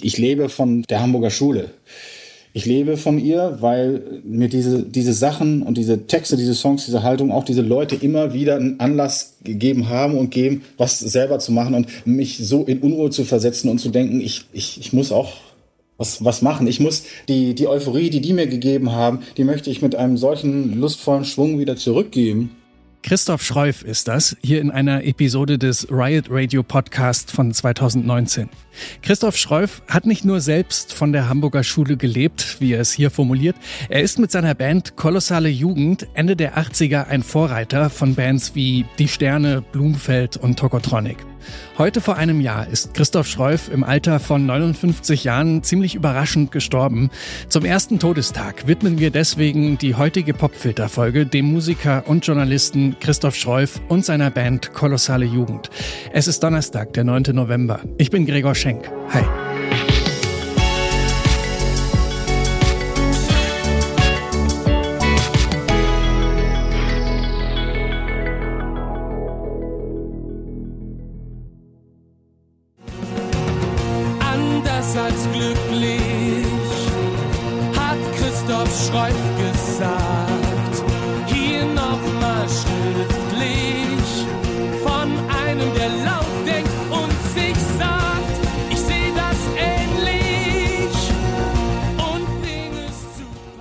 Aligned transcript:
Ich 0.00 0.16
lebe 0.16 0.48
von 0.48 0.82
der 0.82 1.00
Hamburger 1.02 1.30
Schule. 1.30 1.70
Ich 2.52 2.66
lebe 2.66 2.96
von 2.96 3.18
ihr, 3.18 3.58
weil 3.60 4.20
mir 4.22 4.48
diese, 4.48 4.84
diese 4.84 5.12
Sachen 5.12 5.62
und 5.62 5.76
diese 5.76 6.06
Texte, 6.06 6.36
diese 6.36 6.54
Songs, 6.54 6.84
diese 6.84 7.02
Haltung, 7.02 7.32
auch 7.32 7.44
diese 7.44 7.62
Leute 7.62 7.96
immer 7.96 8.32
wieder 8.32 8.54
einen 8.56 8.78
Anlass 8.78 9.38
gegeben 9.42 9.88
haben 9.88 10.16
und 10.16 10.30
geben, 10.30 10.62
was 10.76 11.00
selber 11.00 11.40
zu 11.40 11.50
machen 11.50 11.74
und 11.74 12.06
mich 12.06 12.38
so 12.38 12.64
in 12.64 12.78
Unruhe 12.78 13.10
zu 13.10 13.24
versetzen 13.24 13.68
und 13.68 13.78
zu 13.80 13.90
denken, 13.90 14.20
ich, 14.20 14.44
ich, 14.52 14.78
ich 14.78 14.92
muss 14.92 15.10
auch 15.10 15.32
was, 15.96 16.24
was 16.24 16.42
machen. 16.42 16.68
Ich 16.68 16.78
muss 16.78 17.02
die, 17.28 17.56
die 17.56 17.66
Euphorie, 17.66 18.08
die 18.08 18.20
die 18.20 18.34
mir 18.34 18.46
gegeben 18.46 18.92
haben, 18.92 19.20
die 19.36 19.42
möchte 19.42 19.68
ich 19.68 19.82
mit 19.82 19.96
einem 19.96 20.16
solchen 20.16 20.78
lustvollen 20.78 21.24
Schwung 21.24 21.58
wieder 21.58 21.74
zurückgeben. 21.74 22.56
Christoph 23.02 23.42
Schreuf 23.42 23.82
ist 23.82 24.08
das, 24.08 24.36
hier 24.42 24.60
in 24.60 24.70
einer 24.70 25.04
Episode 25.04 25.56
des 25.56 25.88
Riot 25.90 26.26
Radio 26.30 26.62
Podcast 26.62 27.30
von 27.30 27.52
2019. 27.52 28.48
Christoph 29.02 29.36
Schreuf 29.36 29.82
hat 29.88 30.04
nicht 30.04 30.24
nur 30.24 30.40
selbst 30.40 30.92
von 30.92 31.12
der 31.12 31.28
Hamburger 31.28 31.64
Schule 31.64 31.96
gelebt, 31.96 32.56
wie 32.60 32.72
er 32.72 32.80
es 32.80 32.92
hier 32.92 33.10
formuliert, 33.10 33.56
er 33.88 34.02
ist 34.02 34.18
mit 34.18 34.30
seiner 34.30 34.54
Band 34.54 34.96
Kolossale 34.96 35.48
Jugend 35.48 36.06
Ende 36.14 36.36
der 36.36 36.58
80er 36.58 37.06
ein 37.06 37.22
Vorreiter 37.22 37.88
von 37.88 38.14
Bands 38.14 38.54
wie 38.54 38.84
Die 38.98 39.08
Sterne, 39.08 39.62
Blumfeld 39.62 40.36
und 40.36 40.58
Tokotronic. 40.58 41.27
Heute 41.78 42.00
vor 42.00 42.16
einem 42.16 42.40
Jahr 42.40 42.68
ist 42.68 42.94
Christoph 42.94 43.26
Schreuf 43.26 43.70
im 43.70 43.84
Alter 43.84 44.20
von 44.20 44.46
59 44.46 45.24
Jahren 45.24 45.62
ziemlich 45.62 45.94
überraschend 45.94 46.52
gestorben. 46.52 47.10
Zum 47.48 47.64
ersten 47.64 47.98
Todestag 47.98 48.66
widmen 48.66 48.98
wir 48.98 49.10
deswegen 49.10 49.78
die 49.78 49.94
heutige 49.94 50.34
Popfilter-Folge 50.34 51.26
dem 51.26 51.46
Musiker 51.46 52.04
und 52.06 52.26
Journalisten 52.26 52.96
Christoph 53.00 53.36
Schreuf 53.36 53.80
und 53.88 54.04
seiner 54.04 54.30
Band 54.30 54.72
Kolossale 54.72 55.26
Jugend. 55.26 55.70
Es 56.12 56.28
ist 56.28 56.42
Donnerstag, 56.42 56.92
der 56.92 57.04
9. 57.04 57.24
November. 57.32 57.80
Ich 57.96 58.10
bin 58.10 58.26
Gregor 58.26 58.54
Schenk. 58.54 58.90
Hi. 59.12 59.47
als 74.98 75.28
glücklich, 75.32 76.46
hat 77.76 77.98
Christoph 78.16 78.86
Schreuf 78.86 79.14
gesagt. 79.38 80.27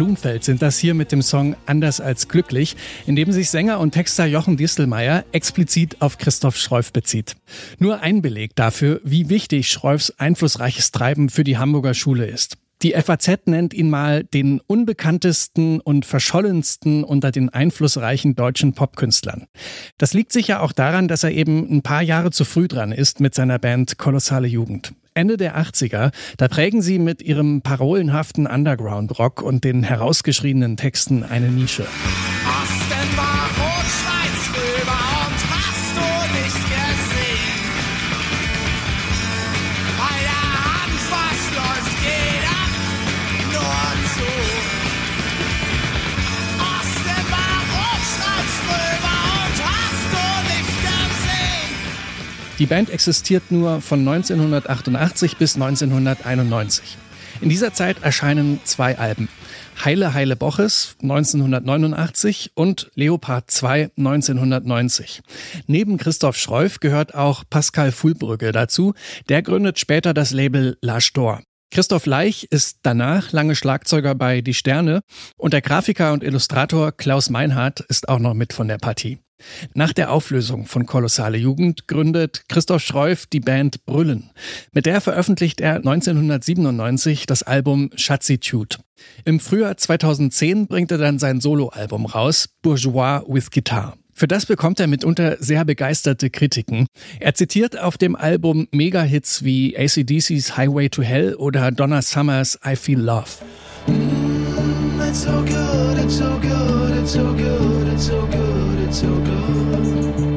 Blumfeld 0.00 0.44
sind 0.44 0.62
das 0.62 0.78
hier 0.78 0.94
mit 0.94 1.12
dem 1.12 1.20
Song 1.20 1.56
Anders 1.66 2.00
als 2.00 2.26
glücklich, 2.26 2.74
in 3.06 3.16
dem 3.16 3.32
sich 3.32 3.50
Sänger 3.50 3.80
und 3.80 3.90
Texter 3.90 4.24
Jochen 4.24 4.56
Distelmeier 4.56 5.26
explizit 5.32 6.00
auf 6.00 6.16
Christoph 6.16 6.56
Schreuf 6.56 6.90
bezieht. 6.90 7.36
Nur 7.78 8.00
ein 8.00 8.22
Beleg 8.22 8.56
dafür, 8.56 9.02
wie 9.04 9.28
wichtig 9.28 9.68
Schreufs 9.68 10.08
einflussreiches 10.16 10.90
Treiben 10.90 11.28
für 11.28 11.44
die 11.44 11.58
Hamburger 11.58 11.92
Schule 11.92 12.24
ist. 12.24 12.56
Die 12.80 12.92
FAZ 12.92 13.40
nennt 13.44 13.74
ihn 13.74 13.90
mal 13.90 14.24
den 14.24 14.62
unbekanntesten 14.66 15.82
und 15.82 16.06
verschollensten 16.06 17.04
unter 17.04 17.30
den 17.30 17.50
einflussreichen 17.50 18.34
deutschen 18.34 18.72
Popkünstlern. 18.72 19.48
Das 19.98 20.14
liegt 20.14 20.32
sicher 20.32 20.62
auch 20.62 20.72
daran, 20.72 21.08
dass 21.08 21.24
er 21.24 21.32
eben 21.32 21.70
ein 21.70 21.82
paar 21.82 22.00
Jahre 22.00 22.30
zu 22.30 22.46
früh 22.46 22.68
dran 22.68 22.92
ist 22.92 23.20
mit 23.20 23.34
seiner 23.34 23.58
Band 23.58 23.98
Kolossale 23.98 24.48
Jugend. 24.48 24.94
Ende 25.14 25.36
der 25.36 25.58
80er, 25.58 26.12
da 26.36 26.48
prägen 26.48 26.82
sie 26.82 26.98
mit 26.98 27.22
ihrem 27.22 27.62
parolenhaften 27.62 28.46
Underground-Rock 28.46 29.42
und 29.42 29.64
den 29.64 29.82
herausgeschriebenen 29.82 30.76
Texten 30.76 31.22
eine 31.24 31.48
Nische. 31.48 31.86
Die 52.60 52.66
Band 52.66 52.90
existiert 52.90 53.50
nur 53.50 53.80
von 53.80 54.00
1988 54.00 55.38
bis 55.38 55.54
1991. 55.54 56.98
In 57.40 57.48
dieser 57.48 57.72
Zeit 57.72 58.02
erscheinen 58.02 58.60
zwei 58.64 58.98
Alben. 58.98 59.30
Heile 59.82 60.12
Heile 60.12 60.36
Boches 60.36 60.94
1989 61.00 62.50
und 62.54 62.90
Leopard 62.94 63.50
2 63.50 63.92
1990. 63.96 65.22
Neben 65.68 65.96
Christoph 65.96 66.36
Schreuf 66.36 66.80
gehört 66.80 67.14
auch 67.14 67.44
Pascal 67.48 67.92
Fulbrügge 67.92 68.52
dazu. 68.52 68.92
Der 69.30 69.40
gründet 69.40 69.78
später 69.78 70.12
das 70.12 70.30
Label 70.30 70.76
La 70.82 71.00
Stor. 71.00 71.40
Christoph 71.70 72.04
Leich 72.04 72.46
ist 72.50 72.80
danach 72.82 73.32
lange 73.32 73.56
Schlagzeuger 73.56 74.14
bei 74.14 74.42
Die 74.42 74.52
Sterne 74.52 75.00
und 75.38 75.54
der 75.54 75.62
Grafiker 75.62 76.12
und 76.12 76.22
Illustrator 76.22 76.92
Klaus 76.92 77.30
Meinhardt 77.30 77.80
ist 77.88 78.10
auch 78.10 78.18
noch 78.18 78.34
mit 78.34 78.52
von 78.52 78.68
der 78.68 78.76
Partie. 78.76 79.18
Nach 79.74 79.92
der 79.92 80.10
Auflösung 80.10 80.66
von 80.66 80.86
Kolossale 80.86 81.38
Jugend 81.38 81.88
gründet 81.88 82.48
Christoph 82.48 82.82
Schreuf 82.82 83.26
die 83.26 83.40
Band 83.40 83.84
Brüllen. 83.86 84.30
Mit 84.72 84.86
der 84.86 85.00
veröffentlicht 85.00 85.60
er 85.60 85.76
1997 85.76 87.26
das 87.26 87.42
Album 87.42 87.90
Schatzitude. 87.94 88.76
Im 89.24 89.40
Frühjahr 89.40 89.76
2010 89.76 90.66
bringt 90.66 90.90
er 90.90 90.98
dann 90.98 91.18
sein 91.18 91.40
Soloalbum 91.40 92.06
raus, 92.06 92.48
Bourgeois 92.62 93.22
with 93.26 93.50
Guitar. 93.50 93.96
Für 94.20 94.28
das 94.28 94.44
bekommt 94.44 94.78
er 94.80 94.86
mitunter 94.86 95.38
sehr 95.40 95.64
begeisterte 95.64 96.28
Kritiken. 96.28 96.86
Er 97.20 97.32
zitiert 97.32 97.78
auf 97.78 97.96
dem 97.96 98.16
Album 98.16 98.68
Mega-Hits 98.70 99.44
wie 99.44 99.74
ACDC's 99.78 100.58
Highway 100.58 100.90
to 100.90 101.00
Hell 101.00 101.34
oder 101.36 101.70
Donna 101.70 102.02
Summers 102.02 102.58
I 102.62 102.76
Feel 102.76 103.00
Love. 103.00 103.30
Mm, 103.86 105.00
it's 105.08 105.22
so 105.22 105.30
good, 105.30 105.98
it's 106.04 106.18
so 106.18 106.38
good, 106.38 106.98
it's 107.00 107.14
so 107.14 107.32
good, 107.32 107.88
it's 107.90 108.06
so 108.06 108.26
good, 108.26 108.69
it's 108.90 109.02
so 109.02 109.20
good. 109.20 110.29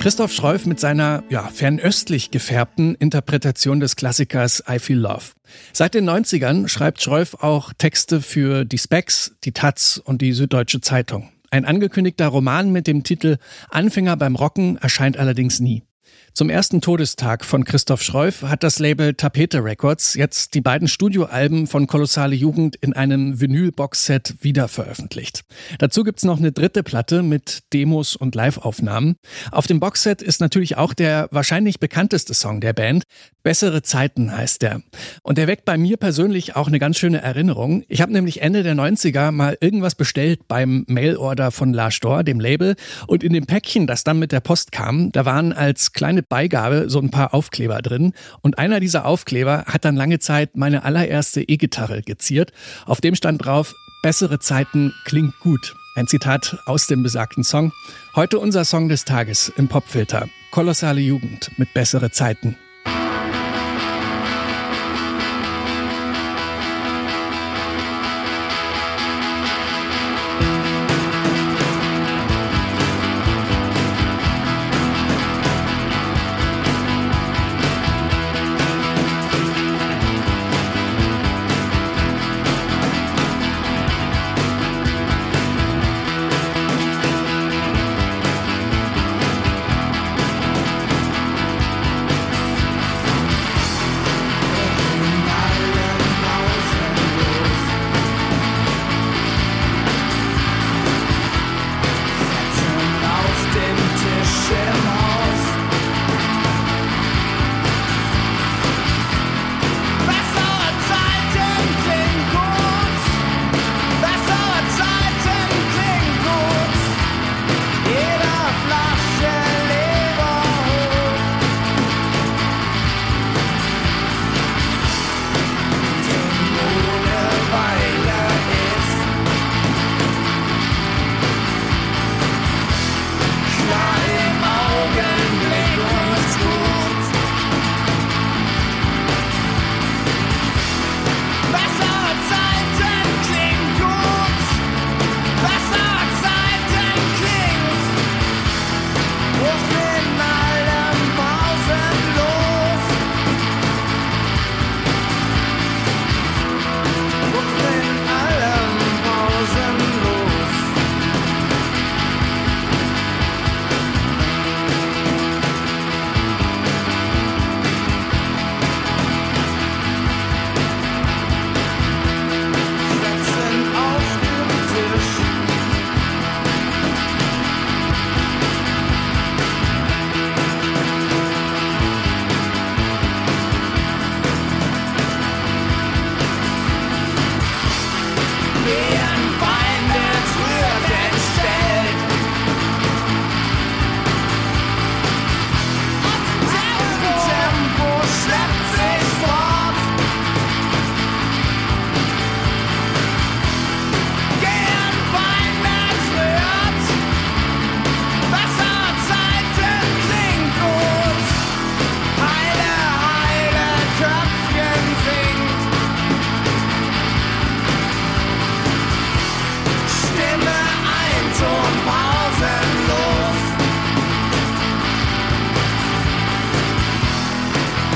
Christoph 0.00 0.32
Schreuf 0.32 0.64
mit 0.64 0.80
seiner 0.80 1.24
ja, 1.28 1.42
fernöstlich 1.48 2.30
gefärbten 2.30 2.94
Interpretation 2.94 3.80
des 3.80 3.96
Klassikers 3.96 4.64
I 4.66 4.78
Feel 4.78 4.96
Love. 4.96 5.24
Seit 5.74 5.92
den 5.92 6.08
90ern 6.08 6.68
schreibt 6.68 7.02
Schreuf 7.02 7.34
auch 7.34 7.74
Texte 7.76 8.22
für 8.22 8.64
die 8.64 8.78
Specs, 8.78 9.36
die 9.44 9.52
Taz 9.52 10.00
und 10.02 10.22
die 10.22 10.32
Süddeutsche 10.32 10.80
Zeitung. 10.80 11.28
Ein 11.50 11.66
angekündigter 11.66 12.28
Roman 12.28 12.72
mit 12.72 12.86
dem 12.86 13.02
Titel 13.02 13.36
Anfänger 13.68 14.16
beim 14.16 14.36
Rocken 14.36 14.78
erscheint 14.78 15.18
allerdings 15.18 15.60
nie. 15.60 15.82
Zum 16.32 16.48
ersten 16.48 16.80
Todestag 16.80 17.44
von 17.44 17.64
Christoph 17.64 18.02
Schreuf 18.02 18.42
hat 18.42 18.62
das 18.62 18.78
Label 18.78 19.14
Tapete 19.14 19.62
Records 19.62 20.14
jetzt 20.14 20.54
die 20.54 20.60
beiden 20.60 20.86
Studioalben 20.88 21.66
von 21.66 21.86
Kolossale 21.86 22.34
Jugend 22.34 22.76
in 22.76 22.92
einem 22.94 23.40
Vinyl-Boxset 23.40 24.36
wiederveröffentlicht. 24.40 25.42
Dazu 25.78 26.04
gibt's 26.04 26.24
noch 26.24 26.38
eine 26.38 26.52
dritte 26.52 26.82
Platte 26.82 27.22
mit 27.22 27.64
Demos 27.72 28.16
und 28.16 28.34
Live-Aufnahmen. 28.34 29.16
Auf 29.50 29.66
dem 29.66 29.80
Boxset 29.80 30.22
ist 30.22 30.40
natürlich 30.40 30.76
auch 30.76 30.94
der 30.94 31.28
wahrscheinlich 31.32 31.80
bekannteste 31.80 32.32
Song 32.32 32.60
der 32.60 32.72
Band. 32.72 33.02
Bessere 33.42 33.82
Zeiten 33.82 34.34
heißt 34.36 34.62
der. 34.62 34.82
Und 35.22 35.36
der 35.36 35.46
weckt 35.46 35.64
bei 35.64 35.78
mir 35.78 35.96
persönlich 35.96 36.56
auch 36.56 36.68
eine 36.68 36.78
ganz 36.78 36.98
schöne 36.98 37.22
Erinnerung. 37.22 37.84
Ich 37.88 38.02
habe 38.02 38.12
nämlich 38.12 38.40
Ende 38.40 38.62
der 38.62 38.74
90er 38.74 39.30
mal 39.30 39.58
irgendwas 39.60 39.94
bestellt 39.94 40.46
beim 40.46 40.84
Mailorder 40.88 41.50
von 41.50 41.72
La 41.72 41.90
Store, 41.90 42.22
dem 42.22 42.38
Label. 42.38 42.76
Und 43.06 43.24
in 43.24 43.32
dem 43.32 43.46
Päckchen, 43.46 43.86
das 43.86 44.04
dann 44.04 44.18
mit 44.18 44.32
der 44.32 44.40
Post 44.40 44.72
kam, 44.72 45.10
da 45.12 45.24
waren 45.24 45.52
als 45.52 45.92
kleine 45.92 46.19
kleine 46.20 46.22
Beigabe 46.22 46.88
so 46.88 47.00
ein 47.00 47.10
paar 47.10 47.34
Aufkleber 47.34 47.80
drin. 47.82 48.12
Und 48.42 48.58
einer 48.58 48.80
dieser 48.80 49.04
Aufkleber 49.04 49.64
hat 49.66 49.84
dann 49.84 49.96
lange 49.96 50.18
Zeit 50.18 50.56
meine 50.56 50.84
allererste 50.84 51.42
E-Gitarre 51.42 52.02
geziert. 52.02 52.52
Auf 52.86 53.00
dem 53.00 53.14
stand 53.14 53.44
drauf, 53.44 53.74
bessere 54.02 54.38
Zeiten 54.38 54.92
klingt 55.04 55.38
gut. 55.40 55.74
Ein 55.96 56.06
Zitat 56.06 56.58
aus 56.66 56.86
dem 56.86 57.02
besagten 57.02 57.44
Song. 57.44 57.72
Heute 58.14 58.38
unser 58.38 58.64
Song 58.64 58.88
des 58.88 59.04
Tages 59.04 59.52
im 59.56 59.68
Popfilter. 59.68 60.28
Kolossale 60.52 61.00
Jugend 61.00 61.50
mit 61.58 61.72
bessere 61.74 62.10
Zeiten. 62.10 62.56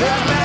Yeah. 0.00 0.39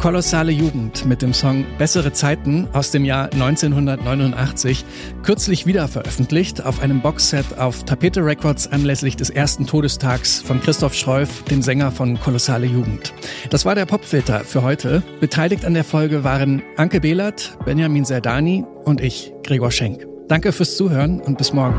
Kolossale 0.00 0.50
Jugend 0.50 1.04
mit 1.04 1.20
dem 1.20 1.34
Song 1.34 1.66
Bessere 1.76 2.10
Zeiten 2.14 2.66
aus 2.72 2.90
dem 2.90 3.04
Jahr 3.04 3.30
1989, 3.34 4.86
kürzlich 5.22 5.66
wieder 5.66 5.88
veröffentlicht 5.88 6.64
auf 6.64 6.80
einem 6.80 7.02
Boxset 7.02 7.58
auf 7.58 7.84
Tapete 7.84 8.24
Records 8.24 8.66
anlässlich 8.66 9.16
des 9.16 9.28
ersten 9.28 9.66
Todestags 9.66 10.40
von 10.40 10.58
Christoph 10.62 10.94
Schreuf, 10.94 11.42
dem 11.44 11.60
Sänger 11.60 11.92
von 11.92 12.18
Kolossale 12.18 12.64
Jugend. 12.64 13.12
Das 13.50 13.66
war 13.66 13.74
der 13.74 13.84
Popfilter 13.84 14.40
für 14.40 14.62
heute. 14.62 15.02
Beteiligt 15.20 15.66
an 15.66 15.74
der 15.74 15.84
Folge 15.84 16.24
waren 16.24 16.62
Anke 16.78 17.00
Behlert, 17.00 17.58
Benjamin 17.66 18.06
Serdani 18.06 18.64
und 18.86 19.02
ich, 19.02 19.34
Gregor 19.42 19.70
Schenk. 19.70 20.06
Danke 20.28 20.52
fürs 20.52 20.78
Zuhören 20.78 21.20
und 21.20 21.36
bis 21.36 21.52
morgen. 21.52 21.78